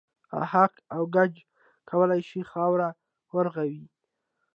[0.43, 1.33] اهک او ګچ
[1.89, 2.89] کولای شي خاوره
[3.33, 3.83] و رغوي.